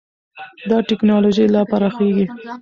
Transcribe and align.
دا 0.69 0.77
ټېکنالوژي 0.89 1.45
لا 1.53 1.61
پراخېږي. 1.71 2.25